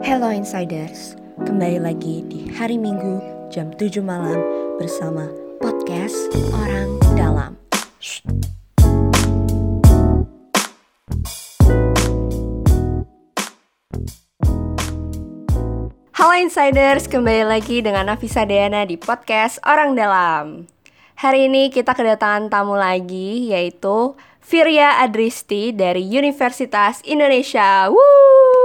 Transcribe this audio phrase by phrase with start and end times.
[0.00, 1.12] Hello Insiders,
[1.44, 3.20] kembali lagi di hari Minggu
[3.52, 4.40] jam 7 malam
[4.80, 5.28] bersama
[5.60, 6.16] podcast
[6.56, 7.52] Orang Dalam.
[16.16, 20.64] Halo Insiders, kembali lagi dengan Nafisa Dayana di podcast Orang Dalam.
[21.20, 27.92] Hari ini kita kedatangan tamu lagi yaitu Firya Adristi dari Universitas Indonesia.
[27.92, 28.59] Woo!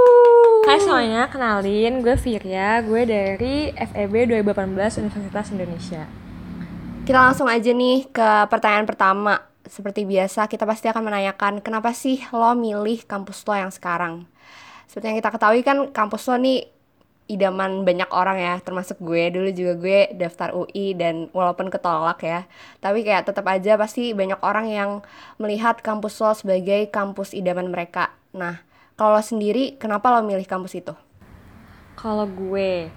[0.65, 6.09] Hai semuanya, kenalin gue Firya, gue dari FEB 2018 Universitas Indonesia.
[7.05, 9.45] Kita langsung aja nih ke pertanyaan pertama.
[9.61, 14.25] Seperti biasa, kita pasti akan menanyakan kenapa sih lo milih kampus lo yang sekarang?
[14.89, 16.65] Seperti yang kita ketahui kan kampus lo nih
[17.29, 19.21] idaman banyak orang ya termasuk gue.
[19.29, 22.49] Dulu juga gue daftar UI dan walaupun ketolak ya
[22.81, 25.05] tapi kayak tetap aja pasti banyak orang yang
[25.37, 28.17] melihat kampus lo sebagai kampus idaman mereka.
[28.33, 28.64] Nah
[28.95, 30.95] kalau sendiri, kenapa lo milih kampus itu?
[31.99, 32.87] Kalau gue,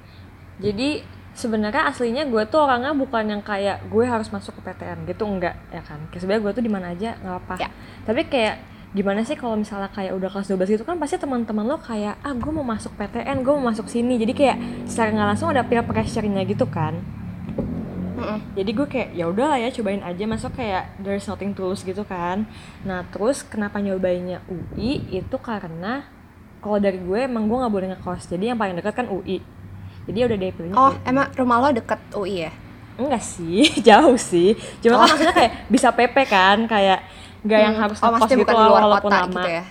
[0.63, 1.03] jadi
[1.39, 5.55] sebenarnya aslinya gue tuh orangnya bukan yang kayak gue harus masuk ke PTN gitu enggak
[5.71, 7.71] ya kan kayak sebenarnya gue tuh di mana aja nggak apa ya.
[8.03, 8.59] tapi kayak
[8.91, 12.35] gimana sih kalau misalnya kayak udah kelas 12 gitu kan pasti teman-teman lo kayak ah
[12.35, 14.57] gue mau masuk PTN gue mau masuk sini jadi kayak
[14.91, 16.99] secara nggak langsung ada peer pressure-nya gitu kan
[18.19, 18.39] Mm-mm.
[18.59, 20.25] jadi gue kayak ya udah lah ya cobain aja.
[20.27, 22.45] Masuk kayak there's nothing tulus gitu kan.
[22.83, 26.05] Nah terus kenapa nyobainnya UI itu karena
[26.59, 28.27] kalau dari gue emang gue nggak boleh ngekos.
[28.27, 29.59] Jadi yang paling dekat kan UI
[30.09, 31.05] jadi udah deh pilihnya oh UI.
[31.05, 32.53] emang rumah lo deket UI ya?
[32.97, 34.57] Enggak sih jauh sih.
[34.81, 35.05] Cuma kan oh.
[35.05, 36.99] kan maksudnya kayak bisa PP kan kayak
[37.45, 37.67] nggak hmm.
[37.69, 39.33] yang harus oh, ngekos gitu luar walaupun kota lama.
[39.37, 39.65] gitu ya?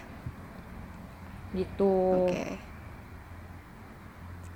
[1.58, 1.96] Gitu.
[2.30, 2.52] Okay.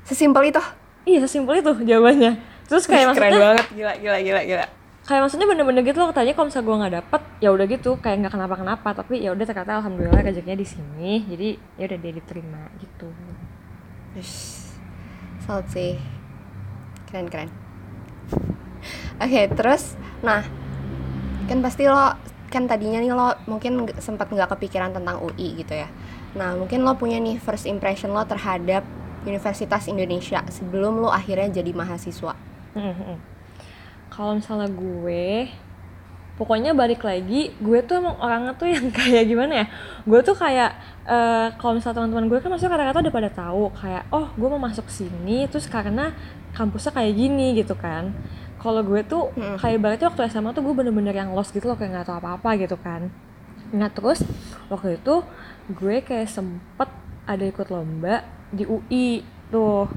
[0.06, 0.62] sesimpel itu?
[1.02, 2.38] Iya sesimpel itu jawabannya
[2.70, 3.66] terus kayak maksudnya keren banget.
[3.73, 4.66] Gila gila gila gila.
[5.02, 8.18] Kayak maksudnya bener-bener gitu loh tanya kalau misalnya gue nggak dapet ya udah gitu kayak
[8.22, 11.50] nggak kenapa-kenapa tapi ya udah ternyata alhamdulillah rezekinya di sini jadi
[11.81, 13.09] ya udah dia diterima gitu.
[14.14, 14.31] Terus,
[15.42, 15.98] salut sih.
[17.09, 17.50] Keren keren.
[19.18, 20.46] Oke okay, terus nah
[21.50, 22.14] kan pasti lo
[22.53, 25.90] kan tadinya nih lo mungkin sempat nggak kepikiran tentang UI gitu ya.
[26.38, 28.85] Nah mungkin lo punya nih first impression lo terhadap
[29.25, 32.50] Universitas Indonesia sebelum lo akhirnya jadi mahasiswa
[34.14, 35.48] kalau misalnya gue
[36.40, 39.66] pokoknya balik lagi gue tuh emang orangnya tuh yang kayak gimana ya?
[40.08, 40.72] Gue tuh kayak
[41.06, 44.62] uh, kalau misalnya teman-teman gue kan maksudnya kata-kata udah pada tahu kayak oh gue mau
[44.62, 46.16] masuk sini terus karena
[46.58, 48.16] kampusnya kayak gini gitu kan.
[48.62, 49.58] Kalau gue tuh hmm.
[49.58, 52.50] kayak berarti waktu SMA tuh gue bener-bener yang lost gitu loh kayak nggak tahu apa-apa
[52.58, 53.09] gitu kan.
[53.72, 54.26] Nah terus
[54.68, 55.22] waktu itu
[55.72, 56.90] gue kayak sempet
[57.26, 59.91] ada ikut lomba di UI tuh.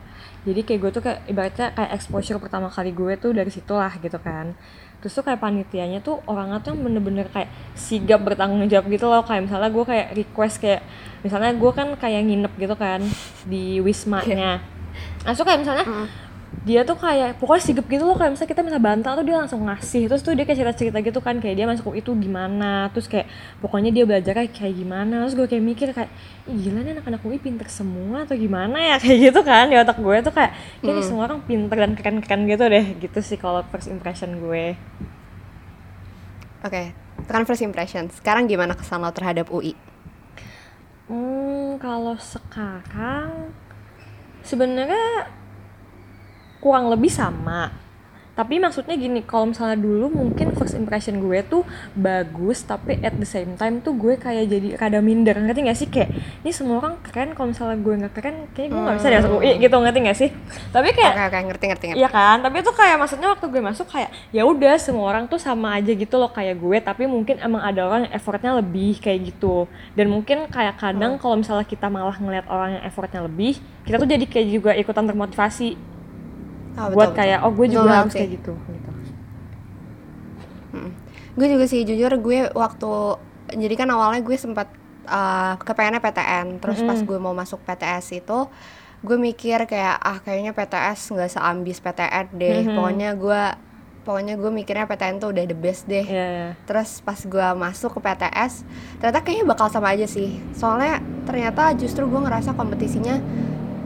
[0.44, 3.94] Jadi kayak gue tuh kayak ibaratnya kayak exposure pertama kali gue tuh dari situ lah
[4.02, 4.52] gitu kan.
[5.00, 7.48] Terus tuh kayak panitianya tuh orangnya tuh bener-bener kayak
[7.78, 9.22] sigap bertanggung jawab gitu loh.
[9.24, 10.82] Kayak misalnya gue kayak request kayak
[11.24, 13.00] misalnya gue kan kayak nginep gitu kan
[13.48, 14.60] di wismanya.
[14.60, 15.24] Yeah.
[15.24, 16.23] nah, kayak misalnya mm
[16.62, 19.66] dia tuh kayak pokoknya sigap gitu loh kayak misalnya kita minta bantal tuh dia langsung
[19.66, 20.06] ngasih.
[20.06, 23.26] Terus tuh dia kayak cerita-cerita gitu kan kayak dia masuk itu gimana terus kayak
[23.58, 25.26] pokoknya dia belajar kayak gimana.
[25.26, 26.10] Terus gue kayak mikir kayak
[26.46, 28.96] gila nih anak-anak UI pinter semua atau gimana ya?
[29.02, 30.52] Kayak gitu kan di otak gue tuh kayak
[30.84, 31.06] kayak hmm.
[31.08, 32.86] semua orang pinter dan keren-keren gitu deh.
[33.02, 34.78] Gitu sih kalau first impression gue.
[36.64, 36.86] Oke okay.
[37.26, 38.06] tekan first impression.
[38.14, 39.74] Sekarang gimana kesan lo terhadap UI
[41.04, 43.52] hmm kalau sekarang
[44.40, 45.28] sebenarnya
[46.64, 47.84] kurang lebih sama.
[48.34, 51.62] Tapi maksudnya gini kalau misalnya dulu mungkin first impression gue tuh
[51.94, 55.38] bagus tapi at the same time tuh gue kayak jadi rada minder.
[55.38, 55.86] Ngerti gak sih?
[55.86, 56.10] Kayak
[56.42, 59.32] ini semua orang keren kalau misalnya gue nggak keren kayak gue nggak bisa deh masuk
[59.38, 60.30] UI gitu ngerti gak sih?
[60.74, 62.00] Tapi kayak okay, okay, ngerti ngerti ngerti.
[62.02, 62.36] Iya kan?
[62.42, 65.92] Tapi itu kayak maksudnya waktu gue masuk kayak ya udah semua orang tuh sama aja
[65.94, 69.70] gitu loh kayak gue tapi mungkin emang ada orang yang effortnya lebih kayak gitu.
[69.94, 71.22] Dan mungkin kayak kadang hmm.
[71.22, 75.06] kalau misalnya kita malah ngeliat orang yang effortnya lebih kita tuh jadi kayak juga ikutan
[75.06, 75.93] termotivasi
[76.78, 77.18] oh, betul, buat betul.
[77.22, 78.18] kayak oh gue juga betul, harus sih.
[78.20, 78.90] kayak gitu gitu
[80.74, 80.90] hmm.
[81.34, 82.92] gue juga sih jujur gue waktu
[83.54, 84.68] jadi kan awalnya gue sempat
[85.08, 86.88] uh, kepengennya PTN terus mm.
[86.88, 88.38] pas gue mau masuk PTS itu
[89.04, 92.76] gue mikir kayak ah kayaknya PTS nggak seambis PTN deh mm -hmm.
[92.80, 93.42] pokoknya gue
[94.04, 96.52] pokoknya gue mikirnya PTN tuh udah the best deh yeah, yeah.
[96.68, 98.64] terus pas gue masuk ke PTS
[99.00, 103.20] ternyata kayaknya bakal sama aja sih soalnya ternyata justru gue ngerasa kompetisinya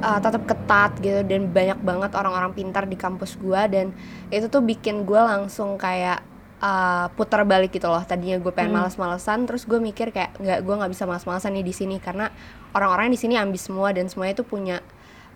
[0.02, 3.86] uh, tetap ketat gitu dan banyak banget orang-orang pintar di kampus gue dan
[4.30, 6.22] itu tuh bikin gue langsung kayak
[6.62, 8.78] uh, putar balik gitu loh tadinya gue pengen hmm.
[8.82, 12.30] males-malesan terus gue mikir kayak nggak gue nggak bisa males-malesan nih di sini karena
[12.74, 14.76] orang-orang di sini ambis semua dan semuanya itu punya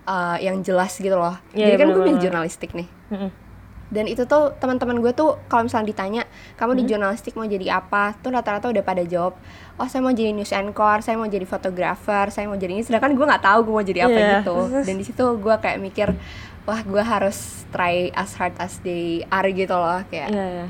[0.06, 3.30] uh, yang jelas gitu loh yeah, jadi kan gue pilih jurnalistik nih hmm.
[3.92, 6.22] Dan itu tuh teman-teman gue tuh kalau misalnya ditanya
[6.56, 6.80] kamu hmm.
[6.80, 8.16] di jurnalistik mau jadi apa?
[8.24, 9.36] Tuh rata-rata udah pada jawab
[9.76, 12.82] oh saya mau jadi news anchor saya mau jadi fotografer saya mau jadi ini.
[12.82, 14.56] Sedangkan gue nggak tahu gue mau jadi apa Iya, gitu.
[14.82, 16.08] Dan di situ gue kayak mikir
[16.64, 20.32] wah gue harus try as hard as they are gitu loh kayak.
[20.32, 20.66] Iya, iya.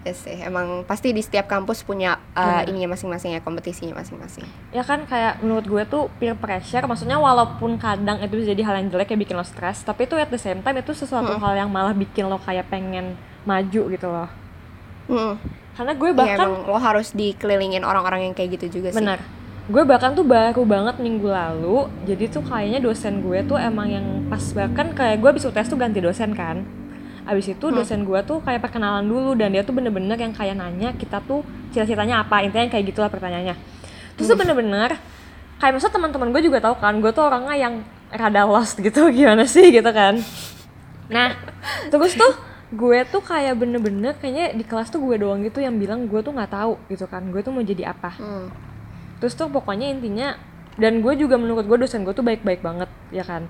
[0.00, 0.36] Ya sih.
[0.40, 2.70] Emang pasti di setiap kampus punya uh, Benar.
[2.72, 4.46] ininya masing-masing ya kompetisinya masing-masing.
[4.72, 8.74] Ya kan kayak menurut gue tuh peer pressure maksudnya walaupun kadang itu bisa jadi hal
[8.80, 11.52] yang jelek kayak bikin lo stres tapi itu at the same time itu sesuatu hal
[11.56, 14.30] yang malah bikin lo kayak pengen maju gitu loh.
[15.10, 15.34] Hmm.
[15.74, 19.00] karena gue Iya, bahkan emang lo harus dikelilingin orang-orang yang kayak gitu juga sih.
[19.00, 19.18] Benar.
[19.70, 24.06] Gue bahkan tuh baru banget minggu lalu jadi tuh kayaknya dosen gue tuh emang yang
[24.30, 26.62] pas bahkan kayak gue abis UTS tuh ganti dosen kan
[27.30, 30.90] abis itu dosen gue tuh kayak perkenalan dulu dan dia tuh bener-bener yang kayak nanya
[30.98, 33.54] kita tuh cita-citanya apa intinya kayak gitulah pertanyaannya.
[34.18, 34.98] Terus tuh bener-bener
[35.62, 37.74] kayak maksud teman-teman gue juga tahu kan gue tuh orangnya yang
[38.10, 40.18] rada lost gitu gimana sih gitu kan.
[41.06, 41.38] Nah
[41.94, 42.34] terus tuh
[42.74, 46.34] gue tuh kayak bener-bener kayaknya di kelas tuh gue doang gitu yang bilang gue tuh
[46.34, 48.10] nggak tahu gitu kan gue tuh mau jadi apa.
[48.18, 48.50] Hmm.
[49.20, 50.32] terus tuh pokoknya intinya
[50.80, 53.46] dan gue juga menurut gue dosen gue tuh baik-baik banget ya kan.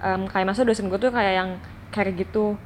[0.00, 1.50] Em, kayak masa dosen gue tuh kayak yang
[1.92, 2.56] care gitu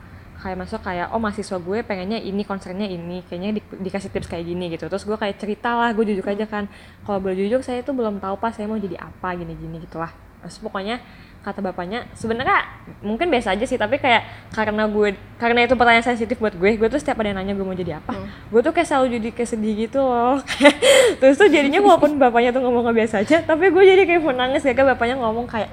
[0.44, 4.44] kayak masuk kayak oh mahasiswa gue pengennya ini concernnya ini kayaknya di- dikasih tips kayak
[4.44, 4.92] gini gitu.
[4.92, 6.68] Terus gue kayak cerita lah gue jujur aja kan.
[7.08, 9.32] Kalau boleh jujur saya tuh belum tahu pas saya mau jadi apa?
[9.32, 10.12] gini gini gitulah.
[10.44, 11.00] Terus pokoknya
[11.44, 12.64] kata bapaknya sebenarnya
[13.04, 16.88] mungkin biasa aja sih tapi kayak karena gue karena itu pertanyaan sensitif buat gue gue
[16.88, 18.16] tuh setiap ada yang nanya gue mau jadi apa
[18.48, 20.40] gue tuh kayak selalu jadi kayak sedih gitu loh.
[21.20, 24.64] Terus tuh jadinya walaupun bapaknya tuh ngomongnya biasa aja tapi gue jadi kayak mau nangis
[24.64, 25.68] kayak bapaknya ngomong kayak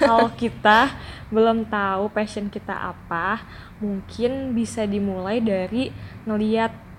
[0.00, 0.88] kalau kita
[1.30, 3.42] belum tahu passion kita apa
[3.78, 5.94] mungkin bisa dimulai dari
[6.26, 6.90] ngeliat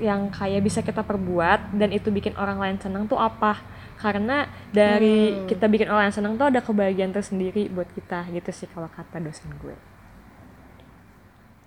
[0.00, 3.60] yang kayak bisa kita perbuat dan itu bikin orang lain senang tuh apa.
[4.00, 8.64] Karena dari kita bikin orang lain senang tuh ada kebahagiaan tersendiri buat kita gitu sih
[8.72, 9.76] kalau kata dosen gue.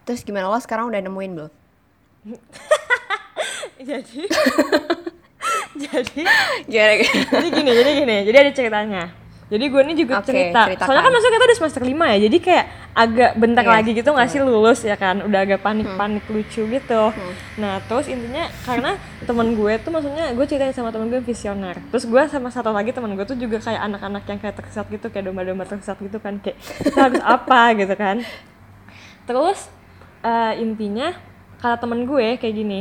[0.09, 0.49] Terus gimana?
[0.49, 1.53] Lo sekarang udah nemuin belum?
[3.83, 4.25] Jadi
[5.83, 6.21] jadi
[6.69, 6.93] gimana?
[7.03, 8.17] Jadi gini jadi gini.
[8.23, 9.22] Jadi ada ceritanya
[9.53, 10.65] jadi gue ini juga Oke, cerita.
[10.65, 10.87] ceritakan.
[10.89, 14.09] soalnya kan masuk kita udah semester 5 ya jadi kayak agak bentar Iya, lagi gitu
[14.09, 15.21] nggak sih lulus ya kan?
[15.21, 17.03] Udah agak panik-panik lucu gitu.
[17.57, 21.77] Nah terus intinya karena temen gue tuh maksudnya gue ceritain sama temen gue visioner.
[21.89, 25.09] Terus gue sama satu lagi temen gue tuh juga kayak anak-anak yang kayak tersesat gitu
[25.09, 26.37] kayak domba-domba tersesat gitu kan.
[26.37, 27.61] Kayak kita harus apa?
[27.81, 28.21] gitu kan.
[29.23, 29.59] Terus
[30.21, 31.13] eh, intinya
[31.57, 32.79] kata temen gue kayak gini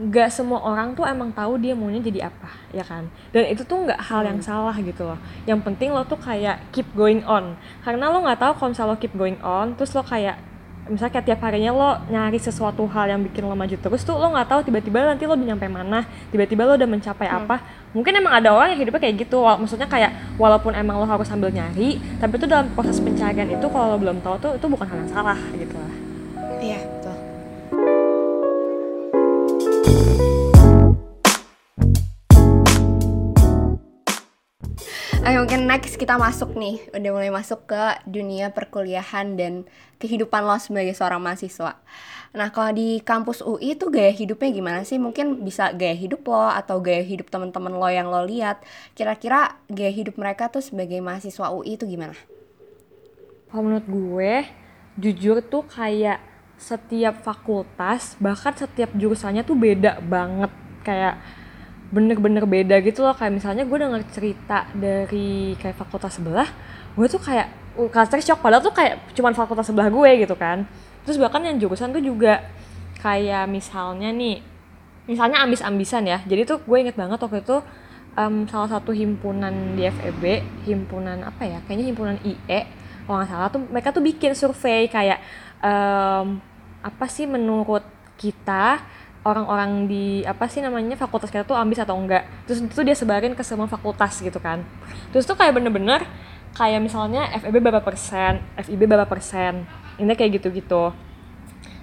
[0.00, 3.04] nggak semua orang tuh emang tahu dia maunya jadi apa ya kan?
[3.36, 5.20] Dan itu tuh nggak hal yang salah gitu loh.
[5.44, 7.52] Yang penting lo tuh kayak keep going on.
[7.84, 10.40] Karena lo nggak tahu kalau misalnya lo keep going on terus lo kayak
[10.88, 14.32] misalnya kayak tiap harinya lo nyari sesuatu hal yang bikin lo maju terus tuh lo
[14.32, 16.02] nggak tahu tiba-tiba nanti lo udah nyampe mana
[16.32, 17.60] tiba-tiba lo udah mencapai apa.
[17.92, 21.52] Mungkin emang ada orang yang hidupnya kayak gitu maksudnya kayak walaupun emang lo harus sambil
[21.52, 24.96] nyari tapi itu dalam proses pencarian itu kalau lo belum tahu tuh itu bukan hal
[25.04, 25.94] yang salah gitu lah.
[26.60, 26.80] Iya.
[26.80, 26.99] betul
[35.30, 39.62] Oke mungkin next kita masuk nih Udah mulai masuk ke dunia perkuliahan dan
[40.02, 41.78] kehidupan lo sebagai seorang mahasiswa
[42.34, 44.98] Nah kalau di kampus UI itu gaya hidupnya gimana sih?
[44.98, 48.66] Mungkin bisa gaya hidup lo atau gaya hidup teman-teman lo yang lo lihat
[48.98, 52.18] Kira-kira gaya hidup mereka tuh sebagai mahasiswa UI itu gimana?
[53.54, 54.34] Kalau menurut gue,
[54.98, 56.18] jujur tuh kayak
[56.58, 60.50] setiap fakultas, bahkan setiap jurusannya tuh beda banget.
[60.82, 61.22] Kayak
[61.90, 63.14] bener-bener beda gitu loh.
[63.14, 66.48] Kayak misalnya gue denger cerita dari kayak fakultas sebelah,
[66.94, 68.40] gue tuh kayak uh, culture shock.
[68.40, 70.64] Padahal tuh kayak cuman fakultas sebelah gue gitu kan.
[71.04, 72.46] Terus bahkan yang jurusan tuh juga
[73.02, 74.40] kayak misalnya nih,
[75.10, 76.18] misalnya ambis-ambisan ya.
[76.24, 77.58] Jadi tuh gue inget banget waktu itu
[78.14, 80.24] em, salah satu himpunan di FEB,
[80.70, 81.58] himpunan apa ya?
[81.66, 82.60] Kayaknya himpunan IE
[83.10, 85.18] kalau nggak salah tuh mereka tuh bikin survei kayak
[85.58, 86.38] em,
[86.80, 87.82] apa sih menurut
[88.20, 88.80] kita
[89.20, 92.24] orang-orang di apa sih namanya fakultas kita tuh ambis atau enggak.
[92.48, 94.64] Terus itu dia sebarin ke semua fakultas gitu kan.
[95.12, 96.04] Terus tuh kayak bener-bener
[96.56, 99.68] kayak misalnya FEB berapa persen FIB berapa persen
[100.00, 100.90] ini kayak gitu-gitu.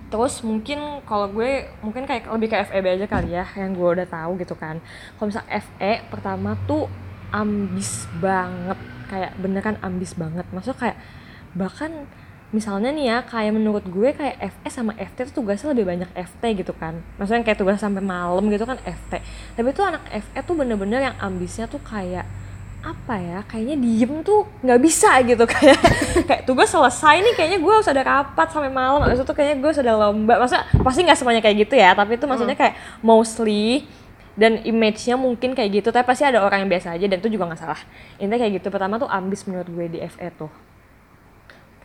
[0.07, 4.07] Terus mungkin kalau gue mungkin kayak lebih ke FEB aja kali ya yang gue udah
[4.07, 4.81] tahu gitu kan.
[5.19, 6.89] Kalau misal FE pertama tuh
[7.29, 8.79] ambis banget
[9.11, 10.47] kayak beneran ambis banget.
[10.49, 10.97] Maksudnya kayak
[11.53, 12.07] bahkan
[12.47, 16.43] misalnya nih ya kayak menurut gue kayak FE sama FT tuh tugasnya lebih banyak FT
[16.63, 16.95] gitu kan.
[17.19, 19.19] Maksudnya kayak tugas sampai malam gitu kan FT
[19.59, 22.23] tapi tuh anak FE tuh bener-bener yang ambisnya tuh kayak
[22.87, 25.43] apa ya kayaknya diem tuh nggak bisa gitu.
[25.53, 25.81] Kayak
[26.23, 29.03] kayak tugas selesai nih kayaknya gue harus ada rapat sampai malam.
[29.03, 30.33] Abis itu kayaknya gue ada lomba.
[30.39, 33.83] Maksudnya pasti nggak semuanya kayak gitu ya tapi itu maksudnya kayak mostly
[34.37, 35.89] dan image-nya mungkin kayak gitu.
[35.91, 37.81] Tapi pasti ada orang yang biasa aja dan itu juga nggak salah.
[38.23, 38.67] Intinya kayak gitu.
[38.71, 40.66] Pertama tuh ambis menurut gue di FE tuh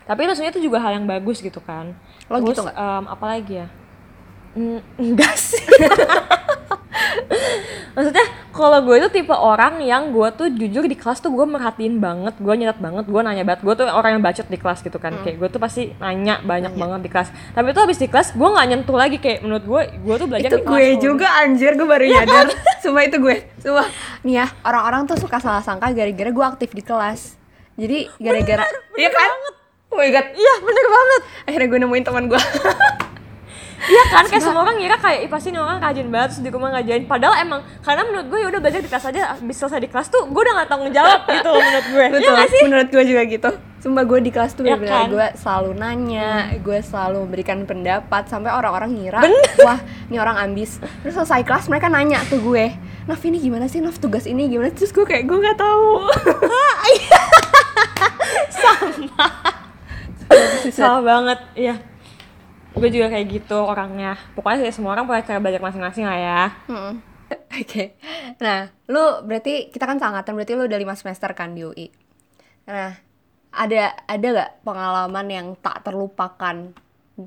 [0.05, 1.95] tapi maksudnya itu juga hal yang bagus gitu kan.
[2.27, 2.77] Lo Terus, gitu nggak?
[2.77, 3.67] em, apa lagi ya?
[4.53, 5.63] Hmm, enggak sih.
[7.93, 12.01] Maksudnya kalau gue itu tipe orang yang gue tuh jujur di kelas tuh gue merhatiin
[12.01, 14.97] banget gue nyatet banget gue nanya banget gue tuh orang yang bacot di kelas gitu
[14.97, 15.13] kan.
[15.21, 17.29] Kayak gue tuh pasti nanya banyak banget di kelas.
[17.53, 20.49] Tapi itu habis di kelas gue nggak nyentuh lagi kayak menurut gue gue tuh belajar
[20.49, 22.47] itu di kelas gue kalau- juga anjir gue baru nyadar.
[22.83, 23.89] Sumpah itu gue Sumpah.
[24.25, 27.37] Nih ya orang-orang tuh suka salah sangka gara-gara gue aktif di kelas.
[27.77, 28.65] Jadi gara-gara
[28.97, 29.31] Iya kan?
[29.93, 30.27] Oh my god.
[30.33, 31.21] Iya bener banget.
[31.45, 32.41] Akhirnya gue nemuin teman gue
[33.83, 36.71] Iya kan, kayak semua orang ngira kayak, pasti ini orang rajin banget, terus di rumah
[36.71, 39.91] ngajain Padahal emang, karena menurut gue ya udah belajar di kelas aja, habis selesai di
[39.91, 42.63] kelas tuh gue udah gak tanggung jawab gitu menurut gue Iya Betul, gak sih?
[42.63, 43.51] menurut gue juga gitu.
[43.83, 45.09] Sumpah gue di kelas tuh Ya bener-bener kan?
[45.11, 46.31] gue selalu nanya
[46.63, 49.43] Gue selalu memberikan pendapat Sampai orang-orang ngira Bener.
[49.67, 50.79] Wah ini orang ambis.
[51.03, 53.83] Terus selesai kelas mereka nanya ke gue Naf ini gimana sih?
[53.83, 54.71] Naf tugas ini gimana?
[54.71, 56.07] Terus gue kayak gue gak tahu
[60.83, 61.75] Salah banget, iya
[62.73, 66.43] Gue juga kayak gitu orangnya Pokoknya sih semua orang punya cara belajar masing-masing lah ya
[66.69, 67.13] Mm.
[67.63, 67.97] Oke.
[68.41, 71.89] Nah, lu berarti kita kan seangkatan berarti lu udah lima semester kan di UI.
[72.69, 72.97] Nah,
[73.53, 76.73] ada ada gak pengalaman yang tak terlupakan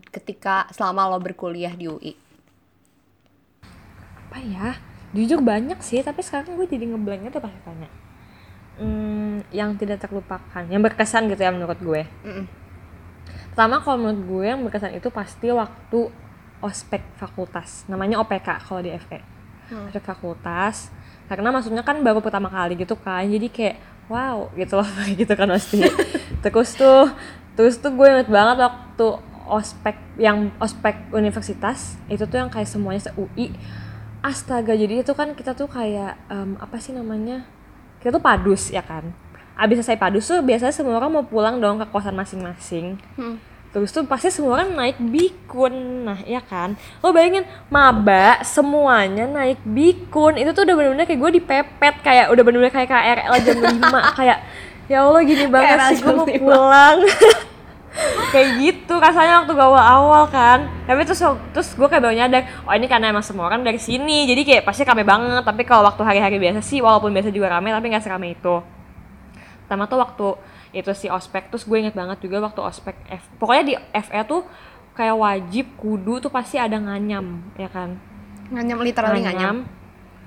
[0.10, 2.14] ketika selama lo berkuliah di UI?
[4.30, 4.78] Apa ya?
[5.16, 7.88] Jujur banyak sih, tapi sekarang gue jadi ngeblank itu pasti tanya
[8.84, 12.46] hmm, Yang tidak terlupakan, yang berkesan gitu ya menurut gue Mm-mm.
[13.56, 16.12] Pertama kalau menurut gue yang berkesan itu pasti waktu
[16.60, 17.88] ospek fakultas.
[17.88, 19.24] Namanya OPK kalau di FE
[19.72, 19.88] Hmm.
[19.88, 20.92] ospek fakultas.
[21.32, 23.76] Karena maksudnya kan baru pertama kali gitu kan jadi kayak
[24.12, 24.86] wow gitu loh
[25.24, 25.82] gitu kan pasti
[26.46, 27.10] terus tuh
[27.58, 29.08] terus tuh gue inget banget waktu
[29.50, 33.56] ospek yang ospek universitas itu tuh yang kayak semuanya se UI
[34.22, 37.42] astaga jadi itu kan kita tuh kayak em, apa sih namanya?
[38.04, 39.10] Kita tuh padus ya kan
[39.56, 43.00] abis selesai padus tuh biasanya semua orang mau pulang dong ke kosan masing-masing.
[43.16, 43.40] Hmm.
[43.76, 46.08] Terus tuh pasti semua orang naik bikun.
[46.08, 46.80] Nah ya kan?
[47.04, 50.40] Lo bayangin Maba semuanya naik bikun.
[50.40, 53.84] Itu tuh udah bener-bener kayak gue dipepet Kayak udah bener-bener kayak KRL jam 5
[54.24, 54.40] Kayak
[54.88, 56.40] ya Allah gini banget KRL sih gue mau 5.
[56.40, 56.98] pulang.
[58.32, 60.60] Kayak gitu rasanya waktu gue awal-awal kan.
[60.88, 61.20] Tapi terus,
[61.52, 64.24] terus gue kayak baru nyadar Oh ini karena emang semua orang dari sini.
[64.24, 65.44] Jadi kayak pasti rame banget.
[65.44, 68.75] Tapi kalau waktu hari-hari biasa sih Walaupun biasa juga rame Tapi gak serame itu
[69.66, 70.28] Pertama tuh waktu
[70.78, 73.26] itu si ospek terus gue inget banget juga waktu ospek F.
[73.42, 73.74] Pokoknya di
[74.06, 74.46] FE tuh
[74.94, 77.98] kayak wajib kudu tuh pasti ada nganyam ya kan?
[78.54, 79.66] Nganyam literally nganyam.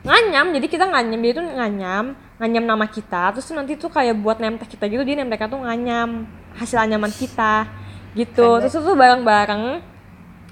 [0.03, 0.47] nganyam.
[0.59, 2.05] Jadi kita nganyam dia tuh nganyam
[2.39, 5.63] nganyam nama kita terus tuh nanti tuh kayak buat nemtek kita gitu dia nemteknya tuh
[5.63, 6.27] nganyam
[6.59, 7.67] hasil anyaman kita
[8.19, 8.59] gitu.
[8.59, 8.63] Keren.
[8.67, 9.63] Terus itu tuh bareng-bareng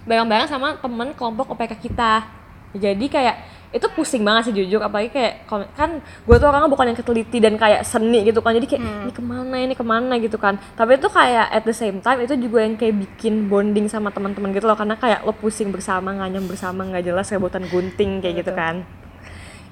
[0.07, 2.27] bareng-bareng sama temen kelompok OPK kita.
[2.75, 4.81] Jadi kayak itu pusing banget sih jujur.
[4.81, 5.45] Apalagi kayak
[5.77, 8.57] kan gue tuh orangnya bukan yang keteliti dan kayak seni gitu kan.
[8.57, 10.57] Jadi kayak ini ke mana ini ke mana gitu kan.
[10.73, 14.57] Tapi itu kayak at the same time itu juga yang kayak bikin bonding sama teman-teman
[14.57, 14.75] gitu loh.
[14.75, 18.89] Karena kayak lo pusing bersama nganyam bersama nggak jelas rebutan gunting kayak gitu kan.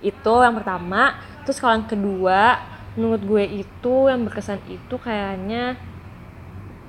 [0.05, 1.17] Itu yang pertama.
[1.49, 2.41] Terus kalau yang kedua
[2.95, 5.75] menurut gue itu yang berkesan itu kayaknya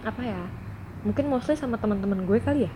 [0.05, 0.37] apa ya
[1.01, 2.71] mungkin mostly sama teman-teman gue kali ya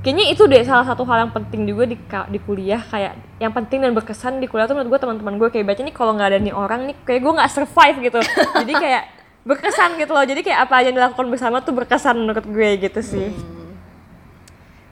[0.00, 3.84] kayaknya itu deh salah satu hal yang penting juga di di kuliah kayak yang penting
[3.84, 6.38] dan berkesan di kuliah tuh menurut gue teman-teman gue kayak baca nih kalau nggak ada
[6.40, 8.20] nih orang nih kayak gue nggak survive gitu.
[8.64, 9.02] Jadi kayak
[9.44, 10.24] berkesan gitu loh.
[10.24, 13.28] Jadi kayak apa aja yang dilakukan bersama tuh berkesan menurut gue gitu sih.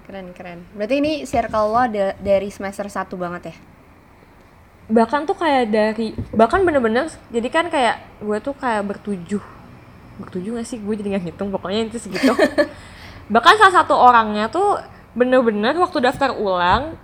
[0.04, 0.64] Keren keren.
[0.76, 3.56] Berarti ini circle lo da- dari semester 1 banget ya?
[4.88, 9.42] bahkan tuh kayak dari bahkan bener-bener jadi kan kayak gue tuh kayak bertujuh.
[10.18, 10.80] Bertujuh gak sih?
[10.80, 12.32] Gue jadi nggak ngitung pokoknya itu segitu.
[13.34, 14.80] Bahkan salah satu orangnya tuh
[15.18, 16.94] bener-bener waktu daftar ulang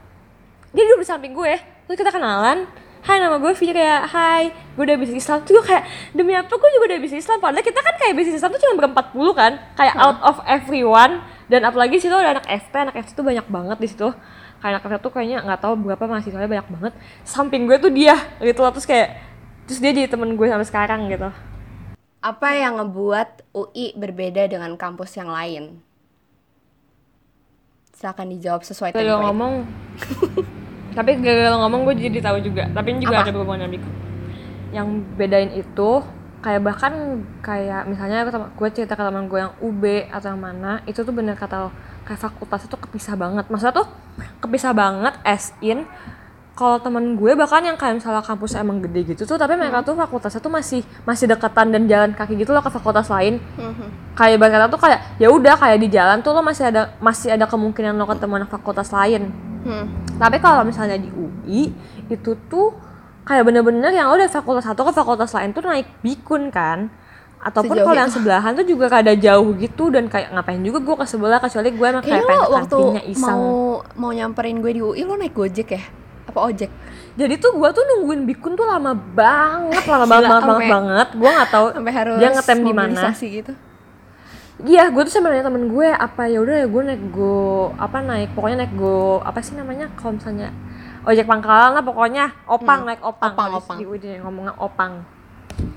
[0.71, 1.55] dia duduk di samping gue.
[1.87, 2.71] Terus kita kenalan
[3.05, 5.45] Hai nama gue Vira, hai gue udah bisnis Islam.
[5.45, 5.85] Tuh gue kayak
[6.17, 7.37] demi apa gue juga udah bisnis Islam?
[7.37, 9.61] Padahal kita kan kayak bisnis Islam tuh cuma berempat puluh kan?
[9.77, 11.21] Kayak out of everyone.
[11.45, 14.09] Dan apalagi situ ada anak FT anak FT tuh banyak banget di situ.
[14.65, 16.93] Kayak anak FT tuh kayaknya nggak tahu berapa mahasiswanya banyak banget.
[17.29, 19.21] Samping gue tuh dia gitu loh terus kayak
[19.69, 21.29] terus dia jadi temen gue sampai sekarang gitu.
[22.25, 25.77] Apa yang ngebuat UI berbeda dengan kampus yang lain?
[27.95, 29.25] Silakan dijawab sesuai Gara-gara template.
[29.25, 29.53] ngomong
[30.99, 33.31] tapi gara-gara lo ngomong gue jadi tahu juga tapi ini juga Apa?
[33.31, 33.89] ada Biko.
[34.71, 35.91] yang bedain itu
[36.39, 36.93] kayak bahkan
[37.41, 39.83] kayak misalnya gue cerita ke teman gue yang UB
[40.13, 41.71] atau yang mana itu tuh bener kata lo
[42.05, 43.89] kayak fakultas itu kepisah banget maksudnya tuh
[44.39, 45.89] kepisah banget as in
[46.55, 49.99] kalau temen gue bahkan yang kayak misalnya kampus emang gede gitu tuh tapi mereka tuh
[49.99, 54.15] fakultasnya tuh masih masih dekatan dan jalan kaki gitu loh ke fakultas lain Mhm.
[54.15, 57.51] kayak kata tuh kayak ya udah kayak di jalan tuh lo masih ada masih ada
[57.51, 59.35] kemungkinan lo ketemu anak fakultas lain
[59.67, 59.91] Hmm.
[60.21, 61.75] tapi kalau misalnya di UI
[62.07, 62.71] itu tuh
[63.25, 66.87] kayak bener-bener yang lo dari fakultas satu ke fakultas lain tuh naik bikun kan
[67.45, 71.05] ataupun kalau yang sebelahan tuh juga kada jauh gitu dan kayak ngapain juga gue ke
[71.05, 73.45] sebelah kecuali gue emang kayak pengen waktu kantinnya iseng mau
[73.99, 75.83] mau nyamperin gue di UI lo naik Gojek ya?
[76.35, 76.71] Apa ojek.
[77.15, 79.87] Jadi tuh gue tuh nungguin bikun tuh lama banget.
[79.87, 81.09] Lama banget Gila, banget banget banget.
[81.15, 83.03] Gue nggak tahu harus dia ngetem di mana.
[83.15, 83.53] gitu.
[84.67, 87.99] Iya, gue tuh sama nanya temen gue apa ya udah ya gue naik go apa
[88.03, 90.55] naik pokoknya naik go apa sih namanya kalau misalnya
[91.07, 93.35] ojek pangkalan lah pokoknya opang naik opang.
[93.35, 93.79] Opang, opang.
[93.79, 95.03] di Udin ngomongnya opang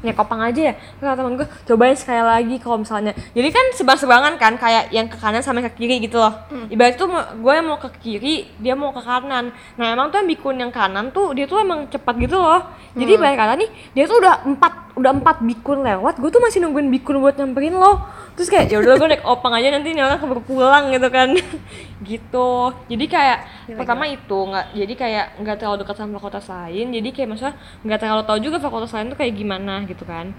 [0.02, 0.74] naik opang aja ya.
[1.00, 3.14] Kata temen gue cobain sekali lagi kalau misalnya.
[3.36, 6.34] Jadi kan sebang-sebangan kan kayak yang ke kanan sama yang ke kiri gitu loh.
[6.70, 9.52] Ibarat tuh gue yang mau ke kiri dia mau ke kanan.
[9.76, 12.62] Nah emang tuh yang bikun yang kanan tuh dia tuh emang cepat gitu loh.
[12.98, 16.58] Jadi ibarat kata nih dia tuh udah empat udah empat bikun lewat gue tuh masih
[16.66, 18.02] nungguin bikun buat nyamperin lo.
[18.34, 21.38] Terus kayak ya udah gue naik opang aja nanti nih orang keburu pulang gitu kan.
[22.08, 22.50] Gitu.
[22.94, 26.86] Jadi kayak Gila, pertama itu nggak jadi kayak nggak terlalu dekat sama fakultas lain.
[26.94, 30.34] Jadi kayak maksudnya nggak terlalu tahu juga fakultas lain tuh kayak gimana gitu kan.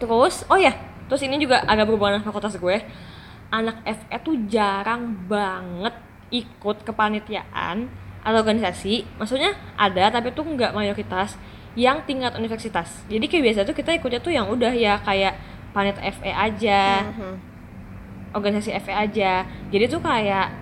[0.00, 0.72] Terus oh ya
[1.08, 2.76] terus ini juga agak berhubungan dengan fakultas gue.
[3.52, 5.92] Anak FE tuh jarang banget
[6.32, 7.88] ikut kepanitiaan
[8.24, 9.04] atau organisasi.
[9.20, 11.36] Maksudnya ada tapi tuh nggak mayoritas
[11.74, 12.88] yang tingkat universitas.
[13.08, 15.34] Jadi kayak biasa tuh kita ikutnya tuh yang udah ya kayak
[15.72, 17.34] panit FE aja Mhm.
[18.32, 19.44] organisasi FE aja.
[19.68, 20.52] Jadi tuh kayak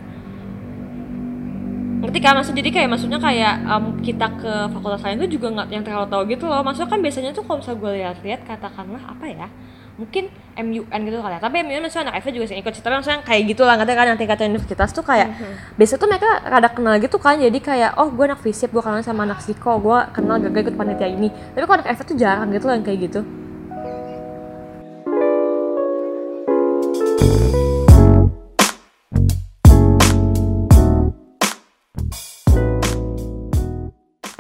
[2.00, 2.34] ngerti kan?
[2.38, 6.06] Maksud jadi kayak maksudnya kayak em, kita ke fakultas lain tuh juga nggak yang terlalu
[6.08, 6.62] tahu gitu loh.
[6.62, 9.46] Maksudnya kan biasanya tuh kalau misalnya gue lihat-lihat katakanlah apa ya
[10.00, 11.40] mungkin MUN gitu kali ya.
[11.45, 12.80] Tapi MUN maksudnya anak FE juga sih ikut sih.
[12.80, 14.07] Tapi maksudnya kayak gitu lah ngerti kan?
[14.09, 15.28] Yang tingkat universitas tuh kayak
[15.76, 17.37] biasa tuh mereka rada kenal gitu kan.
[17.37, 20.76] Jadi kayak oh gue anak FISIP gue kenal sama anak psiko gue kenal gak ikut
[20.80, 21.28] panitia ini.
[21.28, 23.21] Tapi kalau anak FE tuh jarang gitu loh yang kayak gitu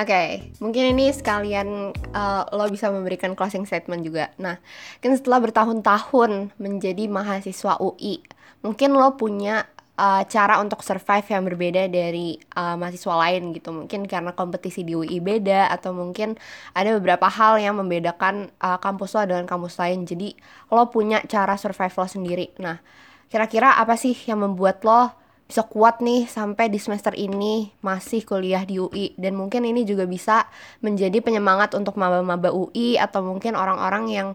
[0.00, 4.32] Oke, mungkin ini sekalian uh, lo bisa memberikan closing statement juga.
[4.40, 4.56] Nah,
[5.04, 8.24] kan setelah bertahun-tahun menjadi mahasiswa UI,
[8.64, 9.68] mungkin lo punya
[10.00, 13.76] uh, cara untuk survive yang berbeda dari uh, mahasiswa lain gitu.
[13.76, 16.40] Mungkin karena kompetisi di UI beda atau mungkin
[16.72, 20.08] ada beberapa hal yang membedakan uh, kampus lo dengan kampus lain.
[20.08, 20.32] Jadi
[20.72, 22.46] lo punya cara survive lo sendiri.
[22.56, 22.80] Nah,
[23.28, 25.19] kira-kira apa sih yang membuat lo
[25.50, 30.06] bisa kuat nih sampai di semester ini masih kuliah di UI dan mungkin ini juga
[30.06, 30.46] bisa
[30.78, 34.28] menjadi penyemangat untuk maba-maba UI atau mungkin orang-orang yang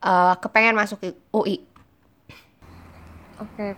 [0.00, 1.60] uh, kepengen masuk UI.
[3.36, 3.76] Oke,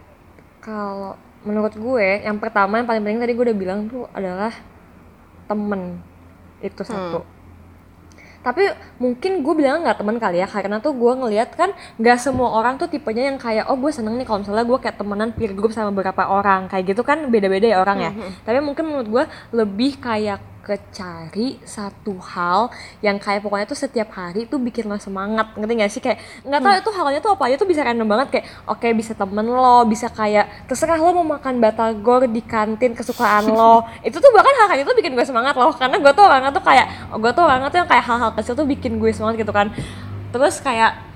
[0.63, 4.55] kalau menurut gue yang pertama yang paling penting tadi gue udah bilang tuh adalah
[5.51, 5.99] temen
[6.63, 7.27] itu satu.
[8.45, 8.69] Tapi
[9.01, 12.77] mungkin gue bilang nggak temen kali ya karena tuh gue ngelihat kan nggak semua orang
[12.77, 15.73] tuh tipenya yang kayak oh gue seneng nih kalau misalnya gue kayak temenan peer group
[15.73, 18.11] sama beberapa orang kayak gitu kan beda-beda ya orang ya.
[18.45, 19.25] Tapi mungkin menurut gue
[19.57, 22.73] lebih kayak kecari satu hal
[23.05, 25.53] yang kayak pokoknya tuh setiap hari tuh bikin lo semangat.
[25.55, 26.01] Ngerti gak sih?
[26.01, 28.27] Kayak nggak tahu itu halnya tuh apa aja tuh bisa random banget.
[28.33, 33.45] Kayak oke bisa temen lo bisa kayak terserah lo mau makan batagor di kantin kesukaan
[33.53, 33.85] lo.
[34.09, 35.77] Itu tuh bahkan hal kayak itu bikin gue semangat loh.
[35.77, 38.67] Karena gue tuh orangnya tuh kayak gue tuh orangnya tuh yang kayak hal-hal kecil tuh
[38.67, 39.69] bikin gue semangat gitu kan.
[40.33, 41.14] Terus kayak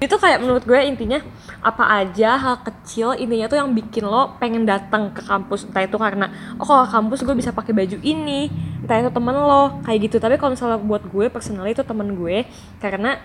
[0.00, 1.20] itu kayak menurut gue intinya
[1.60, 5.68] apa aja hal kecil intinya tuh yang bikin lo pengen datang ke kampus.
[5.68, 8.48] Entah itu karena oh kalau kampus gue bisa pakai baju ini
[8.80, 10.16] entah itu temen lo kayak gitu.
[10.16, 12.48] Tapi kalau misalnya buat gue personally itu temen gue
[12.80, 13.20] karena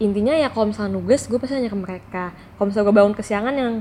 [0.00, 2.24] intinya ya kalau misalnya nugas gue pasti nanya ke mereka.
[2.56, 3.74] Kalau misalnya gue bangun kesiangan yang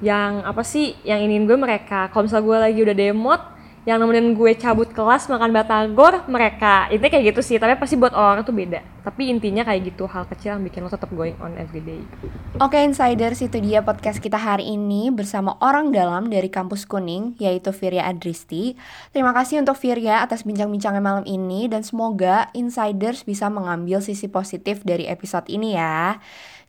[0.00, 2.08] yang apa sih yang ingin gue mereka.
[2.08, 3.42] Kalau misalnya gue lagi udah demot
[3.88, 8.12] yang nemenin gue cabut kelas makan batagor mereka itu kayak gitu sih tapi pasti buat
[8.12, 11.56] orang tuh beda tapi intinya kayak gitu hal kecil yang bikin lo tetap going on
[11.56, 12.04] every day
[12.60, 17.70] Oke insiders itu dia podcast kita hari ini bersama orang dalam dari kampus kuning yaitu
[17.70, 18.74] Virya Adristi.
[19.14, 24.82] Terima kasih untuk Virya atas bincang-bincangnya malam ini dan semoga insiders bisa mengambil sisi positif
[24.82, 26.18] dari episode ini ya.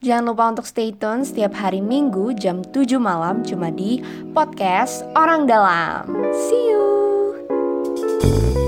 [0.06, 4.00] Jangan lupa untuk stay tune setiap hari Minggu jam 7 malam cuma di
[4.32, 6.06] podcast Orang Dalam.
[6.32, 6.79] See
[8.24, 8.59] you.